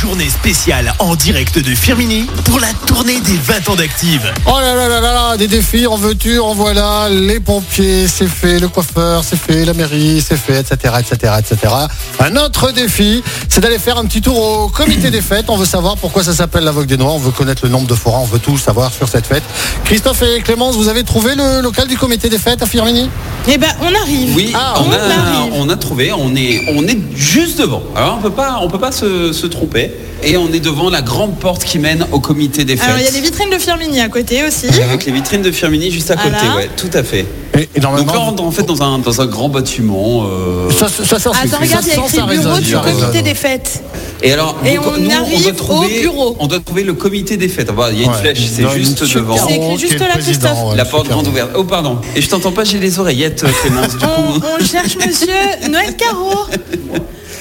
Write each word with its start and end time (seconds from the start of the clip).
journée 0.00 0.30
spéciale 0.30 0.94
en 0.98 1.14
direct 1.14 1.58
de 1.58 1.74
Firmini 1.74 2.24
pour 2.44 2.58
la 2.58 2.68
tournée 2.86 3.20
des 3.20 3.36
20 3.36 3.68
ans 3.68 3.74
d'Active. 3.76 4.32
Oh 4.46 4.58
là 4.58 4.74
là 4.74 4.88
là 4.88 5.00
là 5.00 5.12
là, 5.12 5.36
des 5.36 5.46
défis, 5.46 5.86
en 5.86 5.96
veux-tu, 5.96 6.38
en 6.38 6.54
voilà, 6.54 7.08
les 7.10 7.38
pompiers, 7.38 8.08
c'est 8.08 8.26
fait, 8.28 8.58
le 8.60 8.68
coiffeur, 8.68 9.22
c'est 9.24 9.38
fait, 9.38 9.66
la 9.66 9.74
mairie, 9.74 10.24
c'est 10.26 10.38
fait, 10.38 10.60
etc., 10.60 10.94
etc., 11.00 11.34
etc. 11.38 11.74
Un 12.18 12.36
autre 12.36 12.70
défi, 12.72 13.22
c'est 13.50 13.60
d'aller 13.60 13.78
faire 13.78 13.98
un 13.98 14.06
petit 14.06 14.22
tour 14.22 14.38
au 14.40 14.68
comité 14.68 15.10
des 15.10 15.20
fêtes. 15.20 15.46
On 15.48 15.56
veut 15.56 15.66
savoir 15.66 15.96
pourquoi 15.98 16.24
ça 16.24 16.32
s'appelle 16.34 16.64
la 16.64 16.72
Vogue 16.72 16.86
des 16.86 16.96
Noirs, 16.96 17.14
on 17.14 17.18
veut 17.18 17.30
connaître 17.32 17.64
le 17.66 17.70
nombre 17.70 17.86
de 17.86 17.94
forains, 17.94 18.20
on 18.20 18.26
veut 18.26 18.38
tout 18.38 18.56
savoir 18.56 18.92
sur 18.94 19.06
cette 19.06 19.26
fête. 19.26 19.42
Christophe 19.84 20.22
et 20.22 20.40
Clémence, 20.40 20.76
vous 20.76 20.88
avez 20.88 21.04
trouvé 21.04 21.34
le 21.34 21.60
local 21.60 21.86
du 21.88 21.98
comité 21.98 22.30
des 22.30 22.38
fêtes 22.38 22.62
à 22.62 22.66
Firmini? 22.66 23.10
Eh 23.48 23.58
ben, 23.58 23.68
on 23.82 23.94
arrive. 24.02 24.34
Oui, 24.34 24.52
Ah, 24.54 24.74
on, 24.78 24.84
on 24.88 24.92
a, 24.92 24.96
arrive. 24.96 25.52
on 25.56 25.68
a 25.68 25.76
trouvé, 25.76 26.10
on 26.12 26.34
est, 26.36 26.62
on 26.74 26.86
est 26.86 26.98
juste 27.14 27.58
devant. 27.58 27.82
Alors 27.94 28.16
on 28.18 28.22
peut 28.22 28.30
pas, 28.30 28.60
on 28.62 28.68
peut 28.68 28.78
pas 28.78 28.92
se, 28.92 29.32
se 29.32 29.46
tromper. 29.46 29.89
Et 30.22 30.36
on 30.36 30.52
est 30.52 30.60
devant 30.60 30.90
la 30.90 31.00
grande 31.00 31.38
porte 31.38 31.64
qui 31.64 31.78
mène 31.78 32.06
au 32.12 32.20
comité 32.20 32.64
des 32.66 32.76
fêtes. 32.76 32.86
Alors, 32.86 32.98
il 32.98 33.04
y 33.06 33.08
a 33.08 33.10
des 33.10 33.22
vitrines 33.22 33.48
de 33.48 33.56
Firmini 33.58 34.00
à 34.00 34.08
côté 34.10 34.44
aussi. 34.46 34.66
Avec 34.82 35.06
les 35.06 35.12
vitrines 35.12 35.40
de 35.40 35.50
Firmini 35.50 35.90
juste 35.90 36.10
à 36.10 36.16
côté, 36.16 36.28
Voilà. 36.38 36.56
ouais, 36.56 36.70
tout 36.76 36.90
à 36.92 37.02
fait. 37.02 37.24
et, 37.58 37.68
et 37.74 37.80
Donc 37.80 37.96
là, 38.06 38.12
on 38.16 38.20
rentre 38.26 38.42
en 38.42 38.50
fait 38.50 38.64
dans 38.64 38.82
un, 38.82 38.98
dans 38.98 39.20
un 39.22 39.26
grand 39.26 39.48
bâtiment. 39.48 40.24
euh, 40.26 40.70
ça, 40.70 40.88
ça, 40.88 41.04
ça, 41.06 41.18
ça, 41.18 41.30
Attends, 41.30 41.56
regarde, 41.58 41.64
il 41.64 41.70
y 41.70 41.74
a 41.74 41.80
ça, 41.80 42.02
écrit 42.02 42.36
bureau 42.36 42.58
du 42.58 42.76
comité 42.76 43.22
des 43.22 43.34
fêtes. 43.34 43.82
Et 44.22 44.32
alors, 44.34 44.54
Et 44.66 44.78
on 44.78 44.82
nous, 44.98 45.10
arrive 45.10 45.42
doit 45.42 45.52
au 45.52 45.54
trouver, 45.54 46.00
bureau. 46.02 46.36
On 46.38 46.46
doit 46.46 46.60
trouver 46.60 46.82
le 46.84 46.92
comité 46.92 47.38
des 47.38 47.48
fêtes. 47.48 47.70
Voilà, 47.74 47.92
Il 47.94 48.00
y 48.00 48.02
a 48.02 48.04
une 48.04 48.10
Ouais. 48.12 48.18
flèche, 48.18 48.40
c'est 48.54 48.68
juste 48.76 49.02
devant. 49.14 49.36
C'est 49.38 49.54
écrit 49.54 49.78
juste 49.78 49.94
est 49.94 49.98
là, 50.00 50.18
Christophe. 50.18 50.50
ouais, 50.68 50.76
La 50.76 50.84
porte 50.84 51.08
grande 51.08 51.26
ouverte. 51.28 51.52
Oh 51.56 51.64
pardon. 51.64 51.96
Et 52.14 52.20
je 52.20 52.28
t'entends 52.28 52.52
pas, 52.52 52.64
j'ai 52.64 52.78
les 52.78 52.98
oreillettes, 52.98 53.42
Clémence. 53.62 53.96
Du 53.96 54.04
On, 54.04 54.38
coup. 54.38 54.46
on 54.60 54.64
cherche 54.66 54.96
monsieur 54.96 55.32
Noël 55.70 55.96
Caro. 55.96 56.34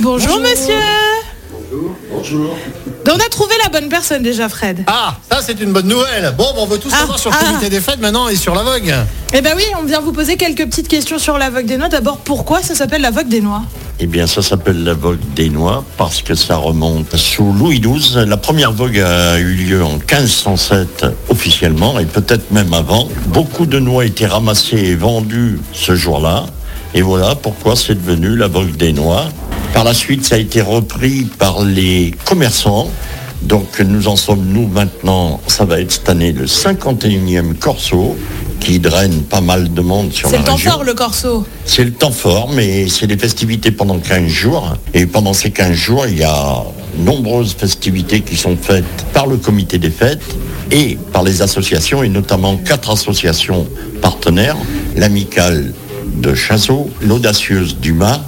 Bonjour, 0.00 0.40
monsieur. 0.40 0.74
Bonjour. 2.24 2.56
On 3.06 3.16
a 3.16 3.28
trouvé 3.28 3.52
la 3.62 3.68
bonne 3.68 3.90
personne 3.90 4.22
déjà, 4.22 4.48
Fred. 4.48 4.82
Ah, 4.86 5.18
ça 5.30 5.40
c'est 5.42 5.60
une 5.60 5.72
bonne 5.72 5.86
nouvelle. 5.88 6.32
Bon, 6.38 6.46
bon, 6.54 6.62
on 6.62 6.66
veut 6.66 6.78
tout 6.78 6.88
Ah, 6.90 7.00
savoir 7.00 7.18
sur 7.18 7.30
le 7.30 7.36
ah. 7.38 7.44
comité 7.44 7.68
des 7.68 7.80
fêtes 7.82 8.00
maintenant 8.00 8.28
et 8.28 8.36
sur 8.36 8.54
la 8.54 8.62
Vogue. 8.62 8.94
Eh 9.34 9.42
ben 9.42 9.52
oui, 9.54 9.64
on 9.78 9.84
vient 9.84 10.00
vous 10.00 10.12
poser 10.12 10.38
quelques 10.38 10.64
petites 10.64 10.88
questions 10.88 11.18
sur 11.18 11.36
la 11.36 11.50
Vogue 11.50 11.66
des 11.66 11.76
Noix. 11.76 11.90
D'abord, 11.90 12.16
pourquoi 12.16 12.62
ça 12.62 12.74
s'appelle 12.74 13.02
la 13.02 13.10
Vogue 13.10 13.28
des 13.28 13.42
Noix? 13.42 13.60
Eh 14.00 14.06
bien, 14.06 14.26
ça 14.26 14.40
s'appelle 14.40 14.82
la 14.84 14.94
vogue 14.94 15.20
des 15.36 15.50
Noix 15.50 15.84
parce 15.98 16.22
que 16.22 16.34
ça 16.34 16.56
remonte 16.56 17.14
sous 17.14 17.52
Louis 17.52 17.78
XII. 17.78 18.24
La 18.26 18.38
première 18.38 18.72
vogue 18.72 18.98
a 18.98 19.38
eu 19.38 19.52
lieu 19.52 19.84
en 19.84 19.96
1507 19.98 21.04
officiellement 21.28 21.98
et 21.98 22.06
peut-être 22.06 22.50
même 22.52 22.72
avant. 22.72 23.06
Beaucoup 23.26 23.66
de 23.66 23.78
noix 23.78 24.04
étaient 24.06 24.26
ramassées 24.26 24.78
et 24.78 24.94
vendues 24.96 25.60
ce 25.72 25.94
jour-là. 25.94 26.46
Et 26.94 27.02
voilà 27.02 27.34
pourquoi 27.34 27.76
c'est 27.76 27.94
devenu 27.94 28.34
la 28.34 28.46
vogue 28.48 28.76
des 28.76 28.94
Noix. 28.94 29.26
Par 29.74 29.82
la 29.82 29.92
suite, 29.92 30.24
ça 30.24 30.36
a 30.36 30.38
été 30.38 30.62
repris 30.62 31.24
par 31.24 31.64
les 31.64 32.14
commerçants. 32.24 32.88
Donc 33.42 33.80
nous 33.80 34.06
en 34.08 34.16
sommes 34.16 34.46
nous 34.46 34.68
maintenant, 34.68 35.40
ça 35.48 35.64
va 35.64 35.80
être 35.80 35.90
cette 35.92 36.08
année 36.08 36.32
le 36.32 36.46
51e 36.46 37.54
corso 37.54 38.16
qui 38.60 38.78
draine 38.78 39.22
pas 39.22 39.42
mal 39.42 39.74
de 39.74 39.80
monde 39.82 40.12
sur 40.12 40.28
C'est 40.28 40.36
la 40.36 40.42
le 40.42 40.46
temps 40.46 40.54
région. 40.54 40.70
fort, 40.70 40.84
le 40.84 40.94
corso. 40.94 41.44
C'est 41.66 41.84
le 41.84 41.92
temps 41.92 42.12
fort, 42.12 42.48
mais 42.54 42.88
c'est 42.88 43.06
des 43.08 43.18
festivités 43.18 43.72
pendant 43.72 43.98
15 43.98 44.28
jours. 44.28 44.76
Et 44.94 45.04
pendant 45.06 45.34
ces 45.34 45.50
15 45.50 45.72
jours, 45.72 46.06
il 46.06 46.18
y 46.18 46.22
a 46.22 46.62
nombreuses 46.96 47.54
festivités 47.58 48.20
qui 48.20 48.36
sont 48.36 48.56
faites 48.56 48.84
par 49.12 49.26
le 49.26 49.36
comité 49.36 49.78
des 49.78 49.90
fêtes 49.90 50.22
et 50.70 50.96
par 51.12 51.24
les 51.24 51.42
associations, 51.42 52.02
et 52.02 52.08
notamment 52.08 52.56
quatre 52.56 52.90
associations 52.90 53.66
partenaires, 54.00 54.56
l'amicale 54.96 55.74
de 56.16 56.34
Chasseau, 56.34 56.88
l'audacieuse 57.02 57.76
du 57.76 57.92
Mât, 57.92 58.22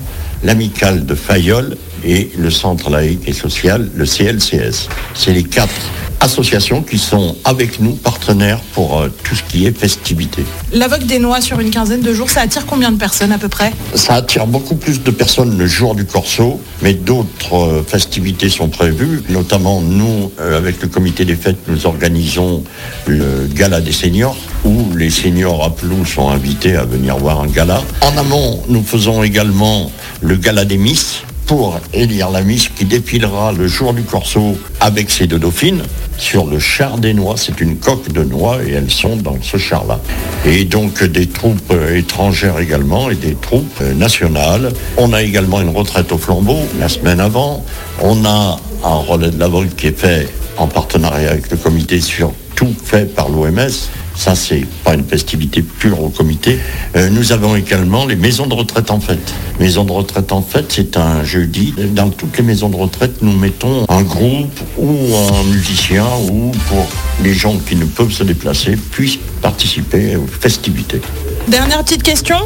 l'amicale 0.47 1.05
de 1.05 1.17
Fayolle 1.17 1.77
et 2.05 2.31
le 2.39 2.51
centre 2.51 2.89
laïque 2.89 3.27
et 3.27 3.33
social, 3.33 3.91
le 3.95 4.05
CLCS. 4.05 4.89
C'est 5.15 5.33
les 5.33 5.43
quatre 5.43 5.75
associations 6.21 6.83
qui 6.83 6.99
sont 6.99 7.37
avec 7.45 7.81
nous 7.81 7.93
partenaires 7.93 8.61
pour 8.73 9.01
euh, 9.01 9.09
tout 9.23 9.35
ce 9.35 9.43
qui 9.43 9.67
est 9.67 9.77
festivité. 9.77 10.45
La 10.73 10.89
Vogue 10.89 11.05
des 11.05 11.19
Noix 11.19 11.41
sur 11.41 11.61
une 11.61 11.71
quinzaine 11.71 12.01
de 12.01 12.13
jours, 12.13 12.31
ça 12.31 12.41
attire 12.41 12.65
combien 12.67 12.91
de 12.91 12.97
personnes 12.97 13.33
à 13.33 13.39
peu 13.39 13.49
près? 13.49 13.73
Ça 13.95 14.15
attire 14.15 14.47
beaucoup 14.47 14.77
plus 14.77 15.03
de 15.03 15.11
personnes 15.11 15.59
le 15.59 15.67
jour 15.67 15.95
du 15.95 16.05
Corso, 16.05 16.61
mais 16.83 16.95
d'autres 16.95 17.55
euh, 17.55 17.85
festivités 17.87 18.49
sont 18.49 18.69
prévues. 18.69 19.23
Notamment, 19.29 19.81
nous, 19.83 20.33
euh, 20.41 20.57
avec 20.57 20.81
le 20.81 20.89
comité 20.89 21.25
des 21.25 21.37
fêtes, 21.37 21.59
nous 21.69 21.87
organisons 21.87 22.65
le 23.07 23.47
gala 23.53 23.81
des 23.81 23.93
seniors, 23.93 24.37
où 24.65 24.93
les 24.97 25.11
seniors 25.11 25.65
à 25.65 25.75
Plou 25.75 26.05
sont 26.05 26.29
invités 26.29 26.77
à 26.77 26.85
venir 26.85 27.17
voir 27.19 27.41
un 27.41 27.47
gala. 27.47 27.83
En 28.01 28.17
amont, 28.17 28.63
nous 28.69 28.83
faisons 28.83 29.23
également 29.23 29.91
le 30.21 30.37
gala 30.37 30.65
des 30.65 30.79
Miss, 30.79 31.23
pour 31.47 31.79
élire 31.93 32.31
la 32.31 32.43
Miss 32.43 32.69
qui 32.69 32.85
défilera 32.85 33.53
le 33.53 33.69
jour 33.69 33.95
du 33.95 34.03
Corso 34.03 34.59
avec 34.81 35.11
ses 35.11 35.27
deux 35.27 35.39
dauphines 35.39 35.83
sur 36.19 36.45
le 36.45 36.59
char 36.59 36.99
des 36.99 37.15
noix. 37.15 37.37
C'est 37.37 37.61
une 37.61 37.77
coque 37.77 38.11
de 38.13 38.25
noix 38.25 38.59
et 38.67 38.73
elles 38.73 38.91
sont 38.91 39.17
dans 39.17 39.39
ce 39.41 39.57
char-là. 39.57 40.01
Et 40.45 40.65
donc 40.65 41.05
des 41.05 41.29
troupes 41.29 41.73
étrangères 41.95 42.59
également 42.59 43.11
et 43.11 43.15
des 43.15 43.35
troupes 43.35 43.81
nationales. 43.97 44.73
On 44.97 45.13
a 45.13 45.23
également 45.23 45.61
une 45.61 45.75
retraite 45.75 46.11
au 46.11 46.19
flambeau 46.19 46.59
la 46.81 46.89
semaine 46.89 47.21
avant. 47.21 47.65
On 48.03 48.25
a 48.25 48.59
un 48.85 48.95
relais 48.95 49.31
de 49.31 49.39
la 49.39 49.49
vogue 49.49 49.75
qui 49.77 49.89
est 49.89 49.99
fait 49.99 50.29
en 50.57 50.67
partenariat 50.67 51.31
avec 51.31 51.51
le 51.51 51.57
comité 51.57 52.01
sur 52.01 52.33
tout 52.57 52.75
fait 52.85 53.15
par 53.15 53.29
l'OMS. 53.29 53.71
Ça, 54.17 54.35
c'est 54.35 54.67
pas 54.83 54.95
une 54.95 55.05
festivité 55.05 55.63
pure 55.63 56.03
au 56.03 56.09
comité. 56.09 56.59
Euh, 56.97 57.11
nous 57.11 57.33
avons 57.33 57.55
également 57.55 58.07
les 58.07 58.17
maisons 58.17 58.47
de 58.47 58.55
retraite 58.55 58.91
en 58.91 58.99
fête. 58.99 59.35
Maisons 59.61 59.85
de 59.85 59.93
retraite 59.93 60.33
en 60.33 60.43
fête, 60.43 60.67
c'est 60.71 60.97
un 60.97 61.23
jeudi. 61.23 61.75
Dans 61.95 62.09
toutes 62.09 62.37
les 62.39 62.43
maisons 62.43 62.69
de 62.69 62.77
retraite, 62.77 63.23
nous 63.23 63.33
mettons 63.33 63.85
un 63.89 64.03
groupe 64.03 64.59
ou 64.79 65.15
un 65.15 65.43
musicien 65.53 66.07
ou 66.31 66.51
pour 66.69 66.87
les 67.23 67.35
gens 67.35 67.57
qui 67.69 67.77
ne 67.77 67.85
peuvent 67.85 68.13
se 68.13 68.25
déplacer 68.25 68.77
puissent 68.77 69.19
participer 69.43 70.17
aux 70.17 70.27
festivités. 70.27 71.01
Dernière 71.49 71.85
petite 71.85 72.03
question. 72.03 72.37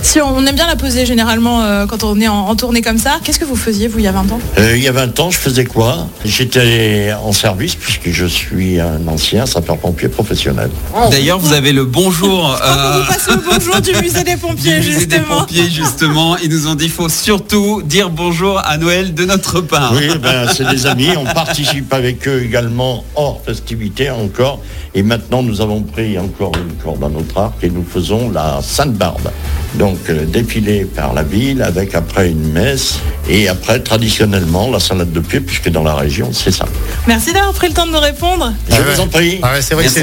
Si 0.00 0.20
on 0.20 0.46
aime 0.46 0.54
bien 0.54 0.66
la 0.66 0.76
poser 0.76 1.04
généralement 1.04 1.62
euh, 1.62 1.84
quand 1.86 2.04
on 2.04 2.18
est 2.20 2.28
en, 2.28 2.48
en 2.48 2.56
tournée 2.56 2.80
comme 2.82 2.98
ça, 2.98 3.18
qu'est-ce 3.22 3.38
que 3.38 3.44
vous 3.44 3.56
faisiez 3.56 3.88
vous 3.88 3.98
il 3.98 4.04
y 4.04 4.08
a 4.08 4.12
20 4.12 4.32
ans? 4.32 4.40
Euh, 4.58 4.76
il 4.76 4.82
y 4.82 4.88
a 4.88 4.92
20 4.92 5.18
ans, 5.20 5.30
je 5.30 5.38
faisais 5.38 5.64
quoi? 5.64 6.06
J'étais 6.24 7.12
en 7.12 7.32
service 7.32 7.74
puisque 7.74 8.08
je 8.10 8.24
suis 8.24 8.80
un 8.80 9.06
ancien 9.08 9.44
sapeur-pompier 9.44 10.08
professionnel. 10.08 10.70
D'ailleurs, 11.10 11.38
vous 11.38 11.52
avez 11.52 11.72
le 11.72 11.84
bonjour. 11.84 12.56
On 12.64 12.66
euh, 12.66 13.00
vous 13.00 13.06
passe 13.06 13.28
le 13.28 13.36
bonjour 13.36 13.80
du 13.80 13.92
musée 14.00 14.24
des 14.24 14.36
pompiers 14.36 14.78
du 14.80 14.86
musée 14.88 15.06
des 15.06 15.16
justement. 15.16 15.40
pompiers, 15.40 15.70
justement. 15.70 16.36
Ils 16.38 16.48
nous 16.50 16.66
ont 16.68 16.74
dit 16.74 16.84
qu'il 16.84 16.92
faut 16.94 17.08
surtout 17.08 17.82
dire 17.82 18.08
bonjour 18.08 18.60
à 18.64 18.78
Noël 18.78 19.12
de 19.14 19.24
notre 19.24 19.60
part. 19.60 19.92
Oui, 19.94 20.08
ben, 20.22 20.46
c'est 20.54 20.68
des 20.68 20.86
amis. 20.86 21.10
On 21.18 21.24
participe 21.24 21.92
avec 21.92 22.26
eux 22.28 22.42
également 22.44 23.04
hors 23.16 23.42
festivité 23.44 24.10
encore. 24.10 24.60
Et 24.94 25.02
maintenant, 25.02 25.42
nous 25.42 25.60
avons 25.60 25.82
pris 25.82 26.18
encore 26.18 26.52
une 26.56 26.74
corde 26.82 27.04
à 27.04 27.08
notre 27.08 27.36
arc 27.38 27.54
et 27.62 27.68
nous 27.68 27.84
faisons 27.84 28.30
la 28.30 28.60
Sainte-Barbe. 28.62 29.28
Donc, 29.74 29.98
euh, 30.08 30.24
défilé 30.24 30.84
par 30.86 31.12
la 31.12 31.22
ville 31.22 31.62
avec 31.62 31.94
après 31.94 32.30
une 32.30 32.52
messe 32.52 32.98
et 33.28 33.48
après, 33.48 33.80
traditionnellement, 33.80 34.70
la 34.70 34.80
salade 34.80 35.12
de 35.12 35.20
pied, 35.20 35.40
puisque 35.40 35.68
dans 35.68 35.82
la 35.82 35.94
région, 35.94 36.30
c'est 36.32 36.50
ça. 36.50 36.64
Merci 37.06 37.32
d'avoir 37.34 37.52
pris 37.52 37.68
le 37.68 37.74
temps 37.74 37.86
de 37.86 37.92
nous 37.92 38.00
répondre. 38.00 38.52
Je 38.70 38.74
Ah 38.76 38.80
vous 38.94 39.00
en 39.00 39.08
prie. 39.08 39.38
Ah 39.42 39.52
ouais, 39.52 39.62
c'est 39.62 39.74
vrai 39.74 39.84
Merci 39.84 40.00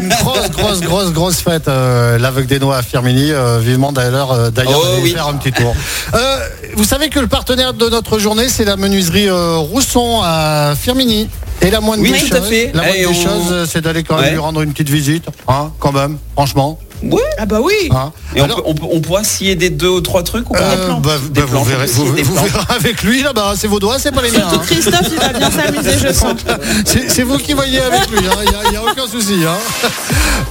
une 0.00 0.08
grosse, 0.08 0.50
grosse, 0.50 0.80
grosse, 0.80 1.12
grosse 1.12 1.36
fête, 1.36 1.68
euh, 1.68 2.18
l'aveugle 2.18 2.48
des 2.48 2.58
noix 2.58 2.76
à 2.78 2.82
Firmini. 2.82 3.30
euh, 3.32 3.58
vivement 3.60 3.92
d'ailleurs, 3.92 4.32
euh, 4.32 4.50
d'ailleurs 4.50 4.80
Oh 4.82 4.98
oui. 5.02 5.12
faire 5.12 5.28
un 5.28 5.34
petit 5.34 5.52
tour. 5.52 5.74
Euh, 6.14 6.38
vous 6.76 6.84
savez 6.84 7.08
que 7.10 7.20
le 7.20 7.28
partenaire 7.28 7.72
de 7.72 7.88
notre 7.88 8.18
journée, 8.18 8.48
c'est 8.48 8.64
la 8.64 8.76
menuiserie 8.76 9.28
euh, 9.28 9.56
Rousson 9.58 10.20
à 10.24 10.74
Firmini. 10.78 11.28
Et 11.62 11.70
la 11.70 11.80
moindre 11.80 12.02
Oui, 12.02 12.10
des 12.12 12.18
tout 12.18 12.34
à 12.34 12.38
choses, 12.40 12.48
fait. 12.48 12.70
la 12.74 12.82
moindre 12.82 12.96
Et 12.96 13.00
des 13.00 13.06
on- 13.06 13.14
choses, 13.14 13.68
c'est 13.70 13.80
d'aller 13.80 14.02
quand 14.02 14.16
même 14.16 14.24
Ouais. 14.24 14.30
lui 14.32 14.38
rendre 14.38 14.60
une 14.62 14.72
petite 14.72 14.90
visite, 14.90 15.26
hein, 15.48 15.70
quand 15.78 15.92
même, 15.92 16.18
franchement. 16.34 16.78
Ouais. 17.10 17.22
Ah 17.38 17.46
bah 17.46 17.58
oui. 17.62 17.72
hein. 17.90 18.12
Et 18.34 18.40
on, 18.40 18.44
Alors, 18.44 18.62
on, 18.66 18.74
peut- 18.74 18.86
on 18.90 19.00
pourra 19.00 19.24
s'y 19.24 19.48
aider 19.48 19.70
deux 19.70 19.88
ou 19.88 20.00
trois 20.00 20.22
trucs 20.22 20.48
ou 20.50 20.52
pas 20.54 20.60
euh, 20.60 20.86
plantes. 20.86 21.02
bah, 21.02 21.12
Des 21.30 21.40
bah, 21.42 21.46
vous 21.50 21.64
verrez, 21.64 21.84
aussi, 21.84 21.94
vous, 21.94 22.12
des 22.14 22.22
vous 22.22 22.34
plantes. 22.34 22.48
verrez 22.50 22.64
avec 22.76 23.02
lui 23.02 23.22
là-bas, 23.22 23.54
c'est 23.56 23.66
vos 23.68 23.78
doigts, 23.80 23.98
c'est 23.98 24.12
pas 24.12 24.22
les 24.22 24.30
miens. 24.30 24.46
Hein. 24.52 24.60
Christophe, 24.66 25.08
il 25.12 25.18
va 25.18 25.28
bien 25.38 25.50
s'amuser, 25.50 25.90
je 26.08 26.12
sens. 26.12 26.34
C'est 27.08 27.22
vous 27.22 27.38
qui 27.38 27.52
voyez 27.52 27.80
avec 27.80 28.08
lui, 28.10 28.18
il 28.18 28.70
n'y 28.70 28.76
a, 28.76 28.82
aucun 28.82 29.06
souci. 29.06 29.34
hein. 29.46 29.56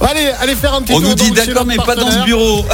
Allez, 0.00 0.30
allez 0.40 0.54
faire 0.54 0.74
un 0.74 0.82
petit 0.82 0.92
On 0.94 1.00
tour 1.00 1.08
nous 1.10 1.14
dit 1.14 1.30
d'accord, 1.30 1.64
mais 1.66 1.76
pas 1.76 1.94
dans 1.94 2.10
ce 2.10 2.24
bureau. 2.24 2.64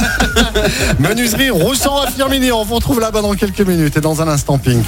Menuiserie 0.99 1.49
Roussan 1.49 1.97
à 2.05 2.07
Firmini. 2.11 2.51
On 2.51 2.63
vous 2.63 2.75
retrouve 2.75 2.99
là-bas 2.99 3.21
dans 3.21 3.33
quelques 3.33 3.61
minutes 3.61 3.97
et 3.97 4.01
dans 4.01 4.21
un 4.21 4.27
instant 4.27 4.57
Pink. 4.57 4.85